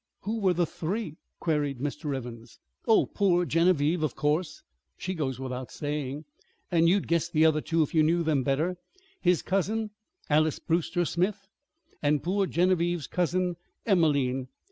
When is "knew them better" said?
8.01-8.77